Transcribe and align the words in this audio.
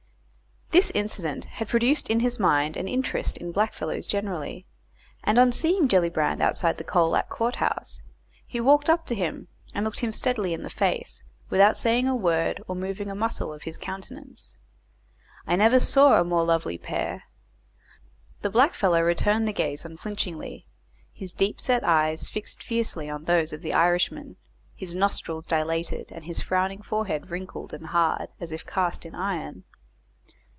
This 0.73 0.89
incident 0.91 1.43
had 1.43 1.67
produced 1.67 2.09
in 2.09 2.21
his 2.21 2.39
mind 2.39 2.77
an 2.77 2.87
interest 2.87 3.35
in 3.35 3.51
blackfellows 3.51 4.07
generally, 4.07 4.65
and 5.21 5.37
on 5.37 5.51
seeing 5.51 5.85
Gellibrand 5.85 6.41
outside 6.41 6.77
the 6.77 6.85
Colac 6.85 7.27
courthouse, 7.27 7.99
he 8.47 8.61
walked 8.61 8.89
up 8.89 9.05
to 9.07 9.13
him, 9.15 9.49
and 9.73 9.83
looked 9.83 9.99
him 9.99 10.13
steadily 10.13 10.53
in 10.53 10.63
the 10.63 10.69
face, 10.69 11.23
without 11.49 11.77
saying 11.77 12.07
a 12.07 12.15
word 12.15 12.63
or 12.69 12.75
moving 12.77 13.11
a 13.11 13.15
muscle 13.15 13.51
of 13.51 13.63
his 13.63 13.77
countenance. 13.77 14.55
I 15.45 15.57
never 15.57 15.77
saw 15.77 16.21
a 16.21 16.23
more 16.23 16.45
lovely 16.45 16.77
pair. 16.77 17.23
The 18.41 18.49
black 18.49 18.73
fellow 18.73 19.01
returned 19.01 19.49
the 19.49 19.53
gaze 19.53 19.83
unflinchingly, 19.83 20.67
his 21.11 21.33
deep 21.33 21.59
set 21.59 21.83
eyes 21.83 22.29
fixed 22.29 22.63
fiercely 22.63 23.09
on 23.09 23.25
those 23.25 23.51
of 23.51 23.61
the 23.61 23.73
Irishman, 23.73 24.37
his 24.73 24.95
nostrils 24.95 25.45
dilated, 25.45 26.13
and 26.13 26.23
his 26.23 26.39
frowning 26.39 26.81
forehead 26.81 27.29
wrinkled 27.29 27.73
and 27.73 27.87
hard, 27.87 28.29
as 28.39 28.53
if 28.53 28.65
cast 28.65 29.05
in 29.05 29.13
iron. 29.13 29.65